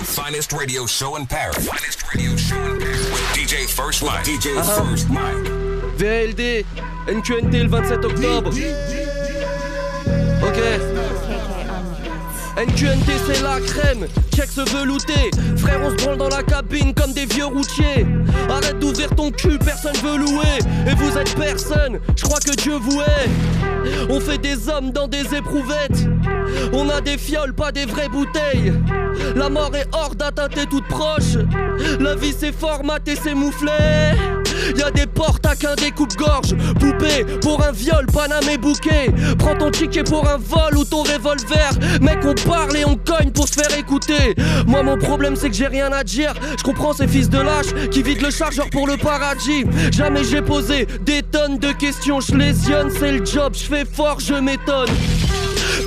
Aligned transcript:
the 0.00 0.06
finest 0.06 0.52
radio 0.54 0.86
show 0.86 1.16
in 1.16 1.26
Paris. 1.26 1.66
Finest 1.66 2.02
radio 2.14 2.34
show 2.36 2.56
in 2.64 2.78
Paris. 2.80 3.10
With 3.10 3.20
DJ 3.34 3.66
First 3.68 4.02
Mike. 4.02 4.24
DJ 4.24 4.56
Uh-huh. 4.56 4.84
First 4.84 5.08
Mike. 5.10 5.36
VLD, 5.98 6.64
NQNT 7.06 7.52
le 7.62 7.68
27 7.68 8.04
octobre. 8.06 8.50
Ok. 10.42 10.99
NQNT 12.60 13.10
c'est 13.26 13.42
la 13.42 13.58
crème, 13.58 14.06
check 14.36 14.50
se 14.50 14.60
velouté. 14.60 15.30
Frère 15.56 15.80
on 15.82 15.90
se 15.90 15.94
branle 15.94 16.18
dans 16.18 16.28
la 16.28 16.42
cabine 16.42 16.92
comme 16.92 17.14
des 17.14 17.24
vieux 17.24 17.46
routiers. 17.46 18.06
Arrête 18.50 18.78
d'ouvrir 18.78 19.08
ton 19.14 19.30
cul, 19.30 19.58
personne 19.58 19.96
veut 20.04 20.18
louer. 20.18 20.58
Et 20.86 20.94
vous 20.94 21.16
êtes 21.16 21.34
personne, 21.36 21.98
je 22.14 22.22
crois 22.22 22.38
que 22.38 22.54
Dieu 22.56 22.74
vous 22.74 23.00
est 23.00 24.10
On 24.10 24.20
fait 24.20 24.36
des 24.36 24.68
hommes 24.68 24.90
dans 24.90 25.08
des 25.08 25.34
éprouvettes. 25.34 26.06
On 26.74 26.90
a 26.90 27.00
des 27.00 27.16
fioles, 27.16 27.54
pas 27.54 27.72
des 27.72 27.86
vraies 27.86 28.10
bouteilles. 28.10 28.74
La 29.34 29.48
mort 29.48 29.74
est 29.74 29.88
hors 29.92 30.14
d'atteinte 30.14 30.58
et 30.58 30.66
toute 30.66 30.86
proche. 30.86 31.38
La 31.98 32.14
vie 32.14 32.34
c'est 32.38 32.52
formaté, 32.52 33.14
c'est 33.16 33.34
mouflé 33.34 33.72
Y'a 34.76 34.90
des 34.90 35.06
portes 35.06 35.44
à 35.46 35.56
qu'un 35.56 35.74
découpe-gorge 35.74 36.54
Poupée 36.78 37.24
pour 37.40 37.62
un 37.62 37.72
viol, 37.72 38.06
paname 38.06 38.48
et 38.50 38.58
bouquet 38.58 39.10
Prends 39.38 39.56
ton 39.56 39.70
ticket 39.70 40.04
pour 40.04 40.28
un 40.28 40.36
vol 40.36 40.76
ou 40.76 40.84
ton 40.84 41.02
revolver. 41.02 41.70
Mec 42.00 42.18
on 42.24 42.34
parle 42.48 42.76
et 42.76 42.84
on 42.84 42.96
cogne 42.96 43.30
pour 43.30 43.48
se 43.48 43.54
faire 43.54 43.78
écouter. 43.78 44.34
Moi 44.66 44.82
mon 44.82 44.96
problème 44.96 45.36
c'est 45.36 45.50
que 45.50 45.56
j'ai 45.56 45.66
rien 45.66 45.92
à 45.92 46.04
dire. 46.04 46.34
Je 46.56 46.62
comprends 46.62 46.92
ces 46.92 47.08
fils 47.08 47.28
de 47.28 47.38
lâches 47.38 47.74
qui 47.90 48.02
vident 48.02 48.22
le 48.26 48.30
chargeur 48.30 48.70
pour 48.70 48.86
le 48.86 48.96
paradis. 48.96 49.64
Jamais 49.92 50.24
j'ai 50.24 50.42
posé 50.42 50.86
des 51.02 51.22
tonnes 51.22 51.58
de 51.58 51.72
questions. 51.72 52.20
Je 52.20 52.34
lésionne 52.34 52.90
c'est 52.98 53.12
le 53.12 53.24
job, 53.24 53.54
je 53.54 53.64
fais 53.64 53.84
fort, 53.84 54.20
je 54.20 54.34
m'étonne. 54.34 54.90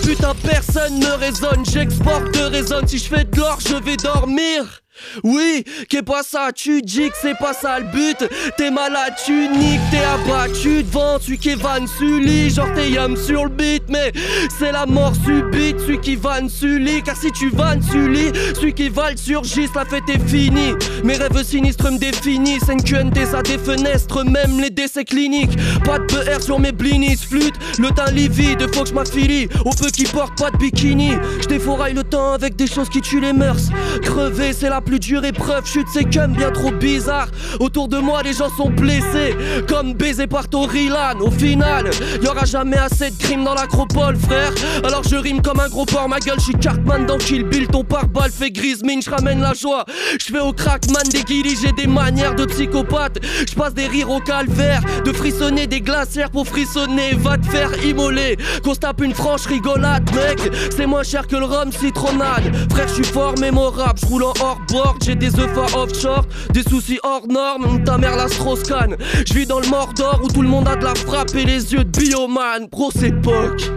Putain 0.04 0.34
personne 0.44 1.00
ne 1.00 1.12
raisonne, 1.20 1.64
j'exporte 1.66 2.34
de 2.34 2.44
raisonne. 2.44 2.88
Si 2.88 2.98
je 2.98 3.06
fais 3.06 3.24
de 3.24 3.38
l'or 3.38 3.60
je 3.66 3.76
vais 3.76 3.98
dormir 3.98 4.83
oui, 5.24 5.64
qu'est 5.90 6.04
pas 6.04 6.24
ça, 6.24 6.52
tu 6.54 6.82
dis 6.82 7.10
que 7.10 7.16
c'est 7.22 7.38
pas 7.38 7.54
ça 7.54 7.80
le 7.80 7.86
but. 7.86 8.30
T'es 8.58 8.72
malade, 8.72 9.14
tu 9.26 9.48
niques, 9.50 9.82
t'es 9.92 10.04
abattu 10.04 10.84
devant 10.84 11.20
celui 11.20 11.38
qui 11.38 11.56
vanne 11.56 11.88
Sully 11.88 12.50
Genre 12.50 12.68
t'es 12.76 12.92
yam 12.92 13.16
sur 13.16 13.46
le 13.46 13.50
beat, 13.50 13.84
mais 13.90 14.12
c'est 14.58 14.72
la 14.72 14.86
mort 14.86 15.14
subite. 15.16 15.80
Celui 15.80 16.00
qui 16.00 16.16
vanne 16.16 16.50
Sully, 16.50 17.02
car 17.04 17.16
si 17.16 17.32
tu 17.32 17.50
vannes 17.50 17.82
Sully 17.82 18.32
Celui 18.56 18.74
qui 18.74 18.90
va 18.90 19.12
le 19.12 19.18
surgisse, 19.18 19.70
la 19.76 19.86
fête 19.86 20.10
est 20.10 20.28
finie 20.28 20.74
Mes 21.04 21.16
rêves 21.16 21.44
sinistres 21.44 21.92
me 21.92 21.98
définissent. 21.98 22.68
NQNT 22.70 23.26
ça 23.32 23.42
défenestre, 23.42 24.24
même 24.26 24.60
les 24.60 24.70
décès 24.70 25.04
cliniques. 25.04 25.58
Pas 25.84 26.00
de 26.00 26.06
PR 26.06 26.42
sur 26.42 26.60
mes 26.60 26.72
blinis, 26.72 27.18
flûte. 27.18 27.56
Le 27.80 27.90
teint 27.90 28.12
livide, 28.12 28.74
faut 28.74 28.84
que 28.84 28.90
je 28.90 28.94
m'affilie. 28.94 29.48
Au 29.66 29.72
peu 29.72 29.90
qui 29.90 30.04
porte 30.06 30.38
pas 30.38 30.52
de 30.52 30.58
bikini. 30.58 31.12
Je 31.42 31.94
le 31.94 32.04
temps 32.04 32.34
avec 32.34 32.56
des 32.56 32.68
choses 32.68 32.90
qui 32.90 33.02
tuent 33.02 33.20
les 33.20 33.34
mœurs. 33.34 33.70
Crever 34.02 34.54
c'est 34.54 34.70
la 34.70 34.82
plus 34.82 34.93
dure 35.00 35.26
épreuve, 35.26 35.66
chute 35.66 35.88
c'est 35.94 36.04
comme 36.14 36.34
bien 36.34 36.52
trop 36.52 36.72
bizarre. 36.72 37.28
Autour 37.60 37.88
de 37.88 37.98
moi 37.98 38.22
les 38.24 38.34
gens 38.34 38.50
sont 38.56 38.70
blessés 38.70 39.36
Comme 39.68 39.94
baisés 39.94 40.28
par 40.28 40.48
Torilan 40.48 41.20
Au 41.20 41.32
final, 41.32 41.90
y 42.22 42.28
aura 42.28 42.46
jamais 42.46 42.78
assez 42.78 43.12
de 43.12 43.18
crimes 43.18 43.44
dans 43.44 43.54
l'acropole 43.54 44.16
frère. 44.16 44.52
Alors 44.84 45.04
je 45.04 45.16
rime 45.16 45.42
comme 45.42 45.60
un 45.60 45.70
gros 45.70 45.86
porc, 45.86 46.08
ma 46.10 46.20
gueule 46.20 46.40
je 46.40 46.46
suis 46.46 46.56
Cartman 46.56 47.06
dans 47.06 47.18
Kill 47.18 47.44
Bill 47.44 47.68
Ton 47.68 47.84
pare-balles 47.84 48.32
fait 48.32 48.52
grise 48.52 48.84
mine, 48.84 49.02
je 49.02 49.10
ramène 49.10 49.42
la 49.42 49.54
joie. 49.54 49.86
Je 50.20 50.26
fais 50.32 50.40
au 50.40 50.54
crackman 50.54 51.04
des 51.12 51.24
guilis, 51.24 51.58
j'ai 51.62 51.72
des 51.72 51.88
manières 51.88 52.36
de 52.36 52.46
psychopathe. 52.46 53.20
Je 53.48 53.54
passe 53.56 53.74
des 53.74 53.88
rires 53.88 54.10
au 54.10 54.20
calvaire 54.20 54.82
De 55.06 55.12
frissonner 55.12 55.68
des 55.68 55.82
glacières 55.82 56.32
pour 56.32 56.48
frissonner. 56.48 57.14
Va 57.16 57.38
te 57.38 57.46
faire 57.48 57.72
immoler 57.86 58.38
Qu'on 58.64 58.74
se 58.74 58.80
tape 58.80 59.02
une 59.02 59.14
franche 59.14 59.46
rigolade 59.46 60.10
mec. 60.16 60.52
C'est 60.76 60.86
moins 60.86 61.04
cher 61.04 61.28
que 61.28 61.36
le 61.36 61.46
rhum 61.46 61.72
citronnade 61.72 62.52
Frère 62.70 62.88
je 62.88 62.94
suis 62.96 63.04
fort 63.04 63.36
mémorable, 63.40 64.00
je 64.00 64.06
roule 64.06 64.24
en 64.24 64.34
hors 64.42 64.60
J'ai 65.06 65.16
des 65.16 65.40
œufs 65.40 65.76
offshore, 65.76 66.26
des 66.52 66.64
soucis 66.64 67.00
hors 67.04 67.28
normes 67.28 67.84
Ta 67.84 67.98
mère 67.98 68.16
la 68.16 68.28
Strauss-Kahn. 68.28 68.96
Je 69.26 69.34
vis 69.34 69.46
dans 69.46 69.60
le 69.60 69.68
Mordor 69.68 70.22
où 70.24 70.28
tout 70.28 70.42
le 70.42 70.48
monde 70.48 70.68
a 70.68 70.76
de 70.76 70.84
la 70.84 70.96
frappe 70.96 71.36
Et 71.36 71.46
les 71.46 71.74
yeux 71.74 71.84
de 71.84 72.00
bioman, 72.00 72.68
grosse 72.72 73.04
époque 73.04 73.72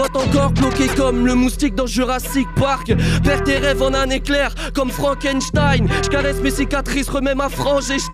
tu 0.00 0.12
votes 0.12 0.28
encore 0.28 0.50
bloqué 0.52 0.86
comme 0.96 1.26
le 1.26 1.34
moustique 1.34 1.74
dans 1.74 1.86
Jurassic 1.86 2.46
Park. 2.56 2.92
Perds 3.24 3.44
tes 3.44 3.58
rêves 3.58 3.82
en 3.82 3.92
un 3.92 4.08
éclair 4.10 4.54
comme 4.74 4.90
Frankenstein. 4.90 5.88
Je 6.02 6.08
caresse 6.08 6.40
mes 6.42 6.50
cicatrices, 6.50 7.08
remets 7.08 7.34
ma 7.34 7.48
frange 7.48 7.90
et 7.90 7.98
je 7.98 8.06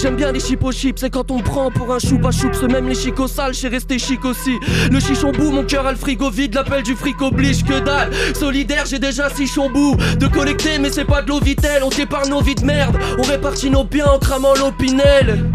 J'aime 0.00 0.16
bien 0.16 0.32
les 0.32 0.40
chips 0.40 0.62
aux 0.62 0.72
chips, 0.72 1.00
c'est 1.00 1.10
quand 1.10 1.30
on 1.30 1.40
prend 1.40 1.70
pour 1.70 1.92
un 1.92 1.98
choupa 1.98 2.30
choups 2.30 2.62
Même 2.62 2.88
les 2.88 2.94
chicots 2.94 3.28
sales, 3.28 3.54
j'ai 3.54 3.68
resté 3.68 3.98
chic 3.98 4.24
aussi. 4.24 4.58
Le 4.90 5.00
chichon 5.00 5.32
bout, 5.32 5.50
mon 5.50 5.64
cœur 5.64 5.86
a 5.86 5.92
le 5.92 5.98
frigo 5.98 6.30
vide 6.30 6.54
L'appel 6.54 6.82
du 6.82 6.94
fric 6.94 7.20
oblige 7.20 7.64
que 7.64 7.78
dalle. 7.80 8.10
Solidaire, 8.34 8.84
j'ai 8.86 8.98
déjà 8.98 9.28
six 9.30 9.52
bout 9.72 9.96
De 10.18 10.26
collecter 10.26 10.78
mais 10.78 10.90
c'est 10.90 11.04
pas 11.04 11.22
de 11.22 11.28
l'eau 11.28 11.40
vitelle 11.40 11.82
On 11.84 11.90
t'épargne 11.90 12.30
nos 12.30 12.40
vies 12.40 12.54
de 12.54 12.64
merde 12.64 12.96
On 13.18 13.22
répartit 13.22 13.70
nos 13.70 13.84
biens 13.84 14.06
en 14.06 14.18
cramant 14.18 14.54
l'opinel. 14.54 15.50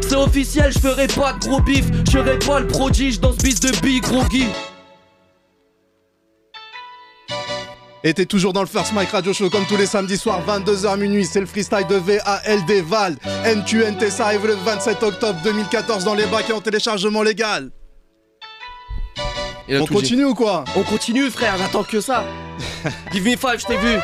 C'est 0.00 0.16
officiel, 0.16 0.72
je 0.72 0.78
ferai 0.78 1.06
pas 1.06 1.32
de 1.34 1.38
gros 1.40 1.60
bif, 1.60 1.86
je 2.10 2.46
pas 2.46 2.60
le 2.60 2.66
prodige 2.66 3.20
dans 3.20 3.32
ce 3.32 3.38
bis 3.38 3.60
de 3.60 3.70
big 3.80 4.02
Et 8.04 8.14
t'es 8.14 8.26
toujours 8.26 8.52
dans 8.52 8.62
le 8.62 8.66
First 8.66 8.92
Mike 8.94 9.10
Radio 9.10 9.32
Show 9.32 9.48
comme 9.48 9.64
tous 9.66 9.76
les 9.76 9.86
samedis 9.86 10.18
soirs, 10.18 10.40
22h 10.46 10.98
minuit. 10.98 11.24
C'est 11.24 11.38
le 11.38 11.46
freestyle 11.46 11.86
de 11.88 11.94
VALD 11.94 12.84
Val. 12.84 13.16
NQNT, 13.44 14.10
ça 14.10 14.26
arrive 14.26 14.46
le 14.46 14.54
27 14.54 15.02
octobre 15.04 15.38
2014 15.44 16.04
dans 16.04 16.14
les 16.14 16.26
bacs 16.26 16.50
et 16.50 16.52
en 16.52 16.60
téléchargement 16.60 17.22
légal. 17.22 17.70
On 19.70 19.86
continue 19.86 20.24
ou 20.24 20.34
quoi? 20.34 20.64
On 20.74 20.82
continue 20.82 21.30
frère, 21.30 21.56
j'attends 21.56 21.84
que 21.84 22.00
ça. 22.00 22.24
Give 23.12 23.24
me 23.24 23.36
five, 23.36 23.60
je 23.60 23.66
t'ai 23.66 23.76
vu. 23.76 23.96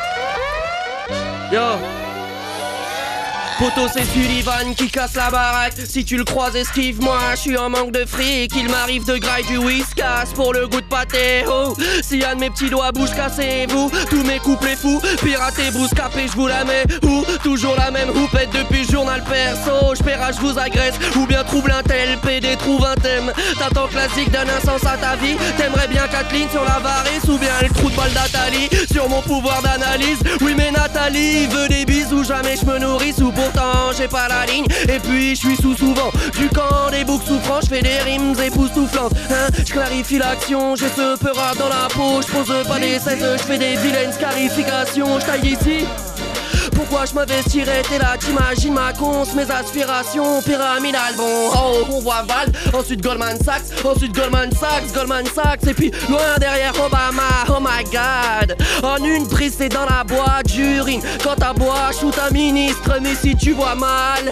Yo. 1.51 2.08
Poto 3.59 3.89
c'est 3.93 4.05
Sullivan 4.05 4.73
qui 4.73 4.87
casse 4.87 5.15
la 5.15 5.29
baraque. 5.29 5.73
Si 5.85 6.05
tu 6.05 6.15
le 6.15 6.23
croises 6.23 6.55
esquive 6.55 7.01
moi 7.01 7.19
Je 7.31 7.39
suis 7.39 7.57
en 7.57 7.69
manque 7.69 7.91
de 7.91 8.05
fric. 8.05 8.53
Il 8.55 8.69
m'arrive 8.69 9.05
de 9.05 9.17
graille 9.17 9.43
du 9.47 9.57
whiskas 9.57 10.31
Pour 10.33 10.53
le 10.53 10.65
goût 10.65 10.79
de 10.79 10.85
pâté. 10.85 11.43
Oh. 11.45 11.75
Si 12.01 12.23
un 12.23 12.35
de 12.35 12.39
mes 12.39 12.49
petits 12.49 12.69
doigts 12.69 12.93
bouge 12.93 13.13
cassez-vous. 13.13 13.91
Tous 14.09 14.23
mes 14.23 14.39
couplets 14.39 14.77
fous 14.77 15.01
Piraté 15.21 15.71
bouscapé 15.71 16.27
je 16.27 16.37
vous 16.37 16.47
la 16.47 16.63
mets 16.63 16.85
Ou 17.03 17.25
toujours 17.43 17.75
la 17.75 17.91
même 17.91 18.09
roupette 18.11 18.49
depuis 18.53 18.85
le 18.85 18.91
journal 18.93 19.21
perso. 19.25 19.93
J'paiera 19.93 20.31
je 20.31 20.39
vous 20.39 20.57
agresse 20.57 20.95
Ou 21.17 21.25
bien 21.25 21.43
trouble 21.43 21.71
un 21.71 21.83
tel. 21.83 22.17
PD 22.19 22.55
trouve 22.55 22.85
un 22.85 22.95
thème. 22.95 23.33
T'attends 23.59 23.87
classique 23.87 24.31
donne 24.31 24.49
un 24.49 24.65
sens 24.65 24.85
à 24.85 24.95
ta 24.95 25.17
vie. 25.17 25.35
T'aimerais 25.57 25.89
bien 25.89 26.07
Kathleen 26.07 26.49
sur 26.49 26.63
la 26.63 26.79
varice 26.79 27.25
Ou 27.27 27.37
bien 27.37 27.51
le 27.61 27.67
trou 27.69 27.89
de 27.89 27.95
balle 27.97 28.13
d'Atali. 28.13 28.69
Sur 28.89 29.09
mon 29.09 29.21
pouvoir 29.21 29.61
d'analyse 29.61 30.19
Oui 30.39 30.53
mais 30.55 30.71
Nathalie 30.71 31.47
veut 31.47 31.67
des 31.67 31.83
bisous 31.83 32.23
Jamais 32.23 32.55
je 32.55 32.65
me 32.65 32.79
nourris 32.79 33.15
ou 33.19 33.31
j'ai 33.97 34.07
pas 34.07 34.27
la 34.27 34.45
ligne. 34.45 34.65
Et 34.87 34.99
puis 34.99 35.35
je 35.35 35.47
suis 35.47 35.55
sous 35.55 35.75
souvent 35.75 36.11
Du 36.37 36.49
camp 36.49 36.89
des 36.91 37.03
boucs 37.03 37.23
souffrants. 37.23 37.61
Je 37.61 37.67
fais 37.67 37.81
des 37.81 37.99
rimes 37.99 38.35
époustouflantes 38.39 39.13
hein. 39.29 39.49
Je 39.57 39.71
clarifie 39.71 40.17
l'action 40.17 40.75
J'ai 40.75 40.89
ce 40.89 41.17
peur 41.17 41.35
dans 41.57 41.69
la 41.69 41.87
peau. 41.93 42.21
Je 42.21 42.67
pas 42.67 42.79
des 42.79 42.99
sets 42.99 43.19
Je 43.19 43.43
fais 43.43 43.57
des 43.57 43.75
vilaines 43.77 44.13
scarifications. 44.13 45.19
Je 45.19 45.25
taille 45.25 45.47
ici 45.47 45.85
pourquoi 46.79 47.05
je 47.05 47.13
m'investirais? 47.13 47.81
T'es 47.89 47.97
là, 47.97 48.15
t'imagines 48.17 48.73
ma 48.73 48.93
conce, 48.93 49.33
mes 49.35 49.49
aspirations 49.51 50.41
pyramidales. 50.41 51.15
Bon, 51.17 51.49
haut, 51.49 51.85
on 51.91 51.99
voit 51.99 52.23
Val, 52.23 52.49
ensuite 52.73 53.01
Goldman 53.01 53.37
Sachs, 53.43 53.83
ensuite 53.83 54.15
Goldman 54.15 54.49
Sachs, 54.53 54.93
Goldman 54.93 55.25
Sachs, 55.25 55.67
et 55.67 55.73
puis 55.73 55.91
loin 56.09 56.37
derrière 56.39 56.73
Obama. 56.79 57.43
Oh 57.49 57.59
my 57.59 57.83
god, 57.91 58.55
en 58.81 59.03
une 59.03 59.27
prise, 59.27 59.55
c'est 59.57 59.69
dans 59.69 59.85
la 59.85 60.05
boîte 60.05 60.47
d'urine. 60.47 61.01
Quand 61.21 61.35
ta 61.35 61.51
bois, 61.51 61.91
shoot 61.99 62.17
un 62.17 62.31
ministre, 62.31 62.97
mais 63.01 63.15
si 63.15 63.35
tu 63.35 63.51
vois 63.51 63.75
mal. 63.75 64.31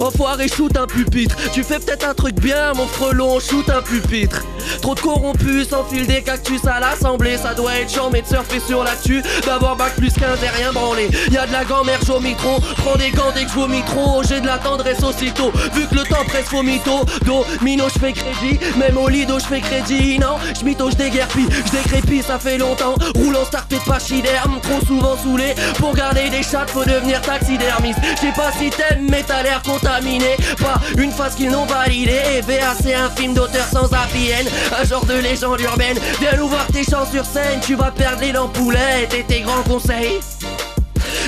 Enfoiré, 0.00 0.48
shoot 0.48 0.76
un 0.76 0.86
pupitre. 0.86 1.36
Tu 1.52 1.62
fais 1.62 1.78
peut-être 1.78 2.08
un 2.08 2.14
truc 2.14 2.34
bien, 2.40 2.72
mon 2.74 2.86
frelon, 2.86 3.40
shoot 3.40 3.68
un 3.70 3.82
pupitre. 3.82 4.42
Trop 4.82 4.94
de 4.94 5.00
corrompus 5.00 5.68
s'enfilent 5.68 6.06
des 6.06 6.22
cactus 6.22 6.64
à 6.66 6.80
l'assemblée. 6.80 7.36
Ça 7.36 7.54
doit 7.54 7.74
être 7.76 7.90
chiant, 7.90 8.10
mais 8.12 8.22
de 8.22 8.26
surfer 8.26 8.60
sur 8.60 8.84
l'actu. 8.84 9.22
D'avoir 9.44 9.76
bac 9.76 9.94
plus 9.96 10.12
15 10.12 10.38
et 10.42 10.48
rien 10.48 10.72
branlé. 10.72 11.08
Y'a 11.30 11.46
de 11.46 11.52
la 11.52 11.64
gamberge 11.64 12.08
au 12.10 12.20
micro. 12.20 12.60
Prends 12.78 12.96
des 12.96 13.10
gants 13.10 13.32
dès 13.34 13.44
que 13.44 13.50
je 13.50 13.86
trop. 13.86 14.22
J'ai 14.22 14.40
de 14.40 14.46
la 14.46 14.58
tendresse 14.58 15.02
aussitôt. 15.02 15.52
Vu 15.74 15.86
que 15.86 15.94
le 15.94 16.02
temps 16.02 16.24
presse 16.26 16.52
au 16.52 16.62
mytho. 16.62 17.04
Domino, 17.24 17.84
je 17.92 17.98
fais 17.98 18.12
crédit. 18.12 18.58
Même 18.76 18.98
au 18.98 19.08
lido, 19.08 19.38
je 19.38 19.44
fais 19.44 19.60
crédit. 19.60 20.18
Non, 20.18 20.36
je 20.58 20.64
mytho, 20.64 20.90
je. 20.90 20.96
Je 20.96 21.70
décrépis, 21.70 22.22
ça 22.22 22.38
fait 22.38 22.58
longtemps. 22.58 22.94
Roulant 23.14 23.44
starté 23.44 23.76
de 23.76 23.90
pachyderme. 23.90 24.60
Trop 24.62 24.84
souvent 24.86 25.16
saoulé. 25.22 25.54
Pour 25.78 25.94
garder 25.94 26.28
des 26.30 26.42
chats, 26.42 26.66
faut 26.66 26.84
devenir 26.84 27.20
taxidermiste. 27.22 27.98
Je 28.16 28.20
sais 28.20 28.32
pas 28.32 28.50
si 28.58 28.70
t'aimes, 28.70 29.06
mais 29.08 29.22
t'as 29.26 29.42
l'air 29.42 29.62
contaminé. 29.78 30.36
Pas 30.58 30.80
une 30.98 31.10
phase 31.10 31.34
qu'ils 31.34 31.50
n'ont 31.50 31.66
validé. 31.66 32.20
Et 32.36 32.40
VA, 32.40 32.74
c'est 32.80 32.94
un 32.94 33.10
film 33.10 33.34
d'auteur 33.34 33.66
sans 33.66 33.86
APN. 33.86 34.46
Un 34.78 34.84
genre 34.84 35.04
de 35.04 35.14
légende 35.14 35.60
urbaine. 35.60 35.98
Viens 36.20 36.36
nous 36.36 36.48
voir 36.48 36.66
tes 36.66 36.84
chants 36.84 37.06
sur 37.10 37.24
scène. 37.24 37.60
Tu 37.60 37.74
vas 37.74 37.90
perdre 37.90 38.22
les 38.22 38.32
lampoulettes 38.32 39.14
et 39.14 39.24
tes 39.24 39.40
grands 39.40 39.62
conseils. 39.62 40.20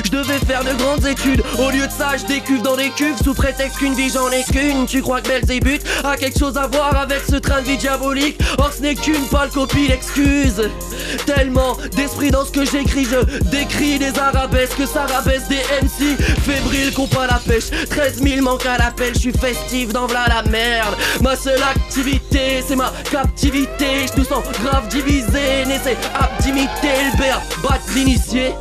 Je 0.05 0.11
devais 0.11 0.39
faire 0.39 0.65
de 0.65 0.73
grandes 0.75 1.07
études. 1.07 1.43
Au 1.59 1.71
lieu 1.71 1.87
de 1.87 1.93
ça, 1.93 2.17
je 2.17 2.25
décuve 2.27 2.63
dans 2.63 2.77
des 2.77 2.91
cuves 2.91 3.17
sous 3.23 3.35
prétexte 3.35 3.79
qu'une 3.79 3.95
vie 3.95 4.11
j'en 4.11 4.31
ai 4.31 4.45
qu'une. 4.45 4.87
Tu 4.87 5.03
crois 5.03 5.21
que 5.21 5.29
Belzébuth 5.29 5.83
a 6.05 6.17
quelque 6.17 6.39
chose 6.39 6.57
à 6.57 6.67
voir 6.67 6.97
avec 6.97 7.23
ce 7.29 7.37
train 7.37 7.61
de 7.61 7.67
vie 7.67 7.77
diabolique? 7.77 8.41
Or, 8.59 8.73
ce 8.73 8.83
n'est 8.83 8.95
qu'une 8.95 9.25
pâle 9.27 9.51
copie 9.51 9.89
l'excuse. 9.89 10.71
Tellement 11.27 11.77
d'esprit 11.97 12.31
dans 12.31 12.45
ce 12.45 12.53
que 12.53 12.65
j'écris, 12.65 13.07
je 13.07 13.41
décris 13.51 13.99
des 13.99 14.17
arabesques, 14.19 14.87
ça 14.93 15.07
rabaisse 15.07 15.49
des 15.49 15.57
MC. 15.57 16.17
Fébrile 16.43 16.93
qu'on 16.95 17.07
pas 17.07 17.27
la 17.27 17.41
pêche, 17.47 17.71
13 17.91 18.23
000 18.23 18.43
manques 18.43 18.67
à 18.67 18.79
l'appel, 18.79 19.15
je 19.15 19.21
suis 19.21 19.33
festif 19.33 19.93
dans 19.93 20.07
v'là 20.07 20.27
la 20.29 20.43
merde. 20.51 20.97
Ma 21.23 21.37
seule 21.37 21.63
activité, 21.63 22.63
c'est 22.67 22.77
ma 22.77 22.93
captivité. 23.11 24.07
Je 24.13 24.21
nous 24.21 24.25
sens 24.25 24.45
grave 24.63 24.89
divisé, 24.89 25.65
n'essaie 25.67 25.97
à 26.15 26.31
d'imiter 26.43 26.69
le 27.13 27.19
BA, 27.19 27.43
bat 27.63 27.79
l'initié. 27.95 28.53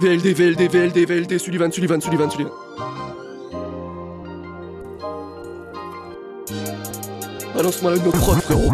VLD, 0.00 0.32
VLD, 0.32 0.68
VLD, 0.68 1.04
VLD, 1.04 1.38
Sullivan, 1.38 1.70
Sullivan, 1.70 2.00
Sullivan, 2.00 2.30
Sullivan. 2.30 2.52
Balance-moi 7.54 7.96
une 7.96 8.06
autre 8.06 8.18
prod, 8.18 8.38
frérot. 8.40 8.72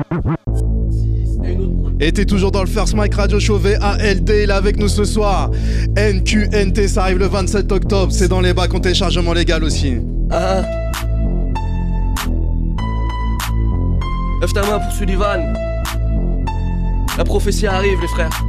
Et 1.99 2.13
t'es 2.13 2.27
toujours 2.27 2.53
dans 2.53 2.61
le 2.61 2.69
First 2.69 2.95
Mike 2.95 3.15
Radio 3.15 3.41
Show 3.41 3.59
VALD, 3.59 4.29
il 4.29 4.51
est 4.51 4.53
avec 4.53 4.77
nous 4.77 4.87
ce 4.87 5.05
soir. 5.05 5.51
NQNT, 5.97 6.87
ça 6.87 7.03
arrive 7.03 7.19
le 7.19 7.27
27 7.27 7.73
octobre, 7.73 8.13
c'est 8.13 8.29
dans 8.29 8.41
les 8.41 8.55
bacs 8.55 8.73
en 8.75 8.79
téléchargement 8.79 9.33
légal 9.33 9.65
aussi. 9.65 9.97
Ah. 10.31 10.63
Lève 14.41 14.53
ta 14.53 14.63
main 14.63 14.79
pour 14.79 14.93
Sullivan. 14.93 15.55
La 17.19 17.25
prophétie 17.25 17.67
arrive, 17.67 18.01
les 18.01 18.09
frères. 18.09 18.45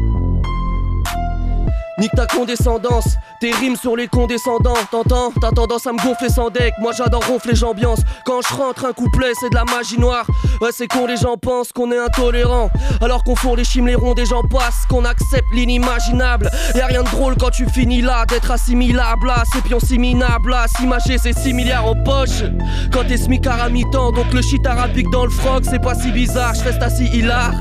Nique 2.00 2.12
ta 2.16 2.28
condescendance, 2.28 3.16
tes 3.40 3.52
rimes 3.52 3.76
sur 3.76 3.96
les 3.96 4.08
condescendants, 4.08 4.76
t'entends 4.92 5.32
T'as 5.42 5.50
tendance 5.50 5.88
à 5.88 5.94
me 5.94 5.98
gonfler 5.98 6.30
sans 6.30 6.52
deck, 6.52 6.74
moi 6.80 6.92
j'adore 6.96 7.26
ronfler 7.26 7.56
j'ambiance. 7.56 8.02
Quand 8.24 8.40
je 8.48 8.54
rentre 8.54 8.86
un 8.86 8.94
couplet 8.94 9.32
c'est 9.40 9.50
de 9.50 9.56
la 9.56 9.64
magie 9.64 10.00
noire. 10.00 10.28
Ouais 10.62 10.70
c'est 10.72 10.88
con 10.88 11.08
les 11.08 11.18
gens 11.18 11.38
pensent 11.38 11.72
qu'on 11.72 11.92
est 11.92 11.98
intolérant. 11.98 12.70
Alors 13.02 13.24
qu'on 13.24 13.36
fourre 13.36 13.56
les 13.56 13.64
chimes 13.64 13.88
les 13.88 13.96
ronds 13.96 14.14
des 14.14 14.26
gens 14.26 14.44
passent. 14.44 14.86
Qu'on 14.90 15.06
accepte 15.06 15.48
l'inimaginable. 15.54 16.52
Y'a 16.76 16.86
rien 16.86 17.02
de 17.02 17.10
drôle 17.10 17.36
quand 17.36 17.50
tu 17.50 17.68
finis 17.68 18.02
là 18.02 18.26
D'être 18.28 18.52
assimilable 18.52 19.28
là, 19.28 19.44
c'est 19.52 19.64
pion 19.64 19.80
siminable 19.80 20.52
là 20.52 20.66
S'imager 20.68 21.18
c'est 21.18 21.38
6 21.38 21.54
milliards 21.54 21.88
en 21.88 21.96
poche. 21.96 22.44
Quand 22.94 23.06
t'es 23.08 23.18
smicard 23.18 23.62
à 23.62 23.70
mi-temps 23.70 24.12
Donc 24.12 24.32
le 24.34 24.44
shit 24.44 24.66
arabique 24.68 25.10
dans 25.12 25.26
le 25.26 25.32
froc 25.32 25.64
c'est 25.64 25.82
pas 25.82 25.96
si 25.96 26.12
bizarre. 26.12 26.54
Je 26.54 26.64
reste 26.64 26.84
assis 26.84 27.06
hilar 27.06 27.54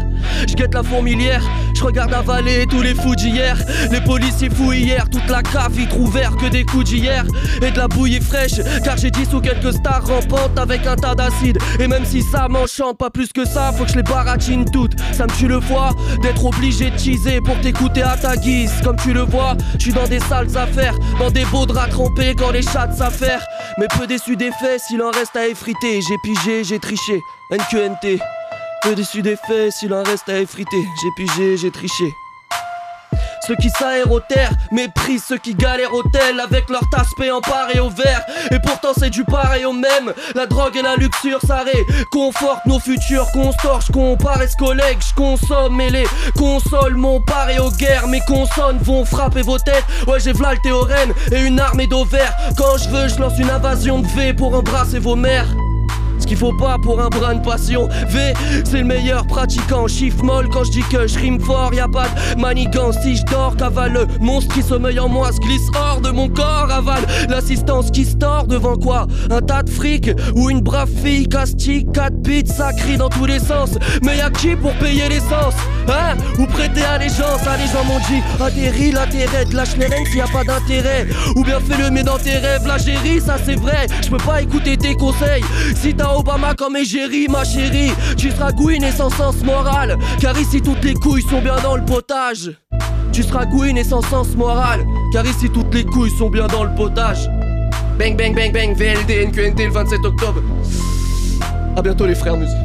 Je 0.48 0.54
guette 0.54 0.74
la 0.74 0.82
fourmilière 0.82 1.42
Je 1.74 1.82
regarde 1.82 2.12
avaler 2.12 2.66
tous 2.68 2.82
les 2.82 2.94
fous 2.94 3.14
d'hier. 3.14 3.56
Les 3.90 4.00
policiers 4.00 4.50
fous 4.50 4.72
hier 4.72 5.08
Toute 5.10 5.28
la 5.28 5.42
cave 5.42 5.72
vitre 5.72 5.98
ouvert 5.98 6.36
que 6.36 6.46
des 6.46 6.64
coups 6.64 6.84
d'hier. 6.84 7.24
Et 7.62 7.70
de 7.70 7.76
la 7.76 7.88
bouillie 7.88 8.20
fraîche 8.20 8.60
Car 8.84 8.96
j'ai 8.96 9.10
dit 9.10 9.24
sous 9.24 9.40
quelques 9.40 9.72
stars 9.72 10.06
rampantes 10.06 10.58
Avec 10.58 10.86
un 10.86 10.96
tas 10.96 11.14
d'acide. 11.14 11.58
Et 11.78 11.86
même 11.86 12.04
si 12.04 12.22
ça 12.22 12.48
m'enchante 12.48 12.98
pas 12.98 13.10
plus 13.10 13.32
que 13.32 13.44
ça 13.44 13.72
Faut 13.72 13.84
que 13.84 13.90
je 13.90 13.96
les 13.96 14.02
baratine 14.02 14.64
toutes. 14.70 14.94
Ça 15.12 15.24
me 15.24 15.32
tue 15.32 15.48
le 15.48 15.60
foie 15.60 15.90
D'être 16.22 16.44
obligé 16.44 16.90
de 16.90 16.96
teaser 16.96 17.40
pour 17.40 17.58
t'écouter 17.60 18.02
à 18.02 18.16
ta 18.16 18.36
guise. 18.36 18.72
Comme 18.84 18.96
tu 18.96 19.12
le 19.12 19.22
vois 19.22 19.56
Je 19.78 19.84
suis 19.84 19.92
dans 19.92 20.06
des 20.06 20.20
sales 20.20 20.56
affaires 20.56 20.94
Dans 21.18 21.30
des 21.30 21.44
beaux 21.46 21.66
draps 21.66 21.90
trempés 21.90 22.34
quand 22.36 22.50
les 22.50 22.62
chats 22.62 22.92
s'affairent. 22.92 23.46
Mais 23.78 23.86
peu 23.98 24.06
déçu 24.06 24.36
des 24.36 24.50
faits 24.52 24.80
S'il 24.86 25.02
en 25.02 25.10
reste 25.10 25.36
à 25.36 25.46
effriter. 25.46 26.00
J'ai 26.00 26.16
pigé, 26.22 26.64
j'ai 26.64 26.78
triché. 26.78 27.20
NQNT 27.50 28.20
peu 28.86 28.94
déçu 28.94 29.22
des 29.22 29.36
faits, 29.36 29.72
s'il 29.72 29.92
en 29.92 30.02
reste 30.04 30.28
à 30.28 30.38
effriter. 30.38 30.86
J'ai 31.02 31.10
pigé, 31.16 31.56
j'ai 31.56 31.70
triché. 31.72 32.04
Ceux 33.46 33.56
qui 33.56 33.68
s'aèrent 33.70 34.10
aux 34.10 34.20
méprisent 34.70 35.24
ceux 35.28 35.38
qui 35.38 35.54
galèrent 35.54 35.94
au 35.94 36.02
tel 36.04 36.38
avec 36.38 36.68
leur 36.70 36.82
tasse 36.90 37.10
en 37.32 37.40
part 37.40 37.68
et 37.74 37.80
au 37.80 37.90
verre. 37.90 38.22
Et 38.50 38.58
pourtant 38.60 38.92
c'est 38.96 39.10
du 39.10 39.24
pareil 39.24 39.64
au 39.64 39.72
même. 39.72 40.12
La 40.34 40.46
drogue 40.46 40.76
et 40.76 40.82
la 40.82 40.96
luxure 40.96 41.40
s'arrêtent, 41.42 41.86
confortent 42.10 42.66
nos 42.66 42.78
futurs, 42.78 43.30
constorche, 43.32 43.90
compare 43.92 44.42
et 44.42 44.48
collègues, 44.58 44.98
je 45.00 45.14
consomme 45.14 45.80
et 45.80 45.90
les 45.90 46.06
console 46.36 46.94
mon 46.94 47.22
et 47.50 47.58
aux 47.58 47.70
guerres. 47.70 48.06
Mes 48.08 48.20
consonnes 48.20 48.78
vont 48.78 49.04
frapper 49.04 49.42
vos 49.42 49.58
têtes. 49.58 49.84
Ouais, 50.06 50.20
j'ai 50.20 50.32
v'là 50.32 50.52
le 50.52 50.60
théorème 50.62 51.12
et 51.32 51.40
une 51.40 51.58
armée 51.58 51.86
d'ovaires. 51.86 52.36
Quand 52.56 52.76
je 52.78 52.88
veux, 52.88 53.08
je 53.08 53.18
lance 53.18 53.38
une 53.38 53.50
invasion 53.50 54.00
de 54.00 54.06
V 54.08 54.32
pour 54.32 54.54
embrasser 54.54 54.98
vos 54.98 55.16
mères. 55.16 55.48
Qu'il 56.26 56.36
faut 56.36 56.52
pas 56.52 56.76
pour 56.82 57.00
un 57.00 57.08
brin 57.08 57.34
de 57.34 57.44
passion. 57.44 57.88
V, 58.08 58.34
c'est 58.64 58.78
le 58.78 58.84
meilleur 58.84 59.26
pratiquant. 59.26 59.86
Chiffre 59.86 60.22
molle 60.24 60.48
quand 60.48 60.64
je 60.64 60.72
dis 60.72 60.82
que 60.90 61.06
je 61.06 61.18
rime 61.18 61.40
fort, 61.40 61.72
y 61.72 61.80
a 61.80 61.88
pas 61.88 62.08
de. 62.08 62.16
Si 63.02 63.16
je 63.16 63.24
dors, 63.24 63.56
cavale 63.56 63.92
le 63.92 64.06
monstre 64.20 64.54
qui 64.54 64.62
sommeille 64.62 64.98
en 64.98 65.08
moi 65.08 65.30
se 65.32 65.38
glisse 65.38 65.68
hors 65.74 66.00
de 66.00 66.10
mon 66.10 66.28
corps. 66.28 66.68
Avale 66.70 67.04
l'assistance 67.28 67.90
qui 67.90 68.04
se 68.04 68.16
tord 68.16 68.46
devant 68.46 68.76
quoi? 68.76 69.06
Un 69.30 69.40
tas 69.40 69.62
de 69.62 69.70
fric 69.70 70.10
ou 70.34 70.50
une 70.50 70.60
brave 70.60 70.90
fille 71.02 71.28
castique, 71.28 71.92
4 71.92 72.14
bits, 72.22 72.46
ça 72.46 72.72
crie 72.72 72.96
dans 72.96 73.08
tous 73.08 73.26
les 73.26 73.38
sens. 73.38 73.70
Mais 74.02 74.16
y'a 74.16 74.30
qui 74.30 74.56
pour 74.56 74.72
payer 74.74 75.08
l'essence 75.08 75.54
Hein? 75.88 76.16
Ou 76.38 76.46
prêter 76.46 76.82
allégeance? 76.82 77.46
À 77.46 77.56
les 77.56 77.66
gens 77.66 77.84
m'ont 77.84 78.00
dit 78.08 78.22
Atterris 78.42 78.92
l'intérêt 78.92 79.44
lâche 79.52 79.76
les 79.76 79.86
s'il 80.06 80.16
y 80.16 80.20
a 80.20 80.26
pas 80.26 80.44
d'intérêt. 80.44 81.06
Ou 81.36 81.44
bien 81.44 81.60
fais-le 81.60 81.90
mais 81.90 82.02
dans 82.02 82.18
tes 82.18 82.38
rêves, 82.38 82.66
la 82.66 82.78
gérie, 82.78 83.20
ça 83.20 83.36
c'est 83.44 83.54
vrai. 83.54 83.86
Je 84.02 84.10
peux 84.10 84.16
pas 84.16 84.42
écouter 84.42 84.76
tes 84.76 84.94
conseils. 84.94 85.44
Si 85.76 85.94
t'as 85.94 86.15
Obama 86.16 86.54
comme 86.54 86.76
égérie, 86.76 87.28
ma 87.28 87.44
chérie. 87.44 87.92
Tu 88.16 88.30
seras 88.30 88.52
gouine 88.52 88.90
sans 88.90 89.10
sens 89.10 89.36
moral. 89.44 89.98
Car 90.20 90.38
ici 90.38 90.62
toutes 90.62 90.82
les 90.82 90.94
couilles 90.94 91.22
sont 91.22 91.42
bien 91.42 91.56
dans 91.62 91.76
le 91.76 91.84
potage. 91.84 92.52
Tu 93.12 93.22
seras 93.22 93.44
gouine 93.44 93.78
et 93.78 93.84
sans 93.84 94.02
sens 94.02 94.34
moral. 94.36 94.86
Car 95.12 95.26
ici 95.26 95.50
toutes 95.50 95.74
les 95.74 95.84
couilles 95.84 96.16
sont 96.18 96.30
bien 96.30 96.46
dans 96.46 96.64
le 96.64 96.74
potage. 96.74 97.28
Bang 97.98 98.16
bang 98.16 98.34
bang 98.34 98.52
bang, 98.52 98.74
VLD, 98.74 99.26
NQNT 99.26 99.66
le 99.66 99.72
27 99.72 100.04
octobre. 100.04 100.42
A 101.76 101.82
bientôt 101.82 102.06
les 102.06 102.14
frères 102.14 102.36
musique. 102.36 102.56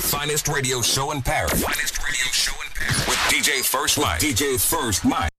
Finest 0.00 0.48
radio 0.48 0.80
show 0.82 1.10
in 1.10 1.20
Paris. 1.20 1.50
Finest 1.50 1.98
radio 1.98 2.26
show 2.32 2.54
in 2.62 2.70
Paris. 2.74 3.08
With 3.08 3.18
DJ 3.28 3.62
First 3.62 3.98
Mike. 3.98 4.20
DJ 4.20 4.58
First 4.58 5.04
Mike. 5.04 5.33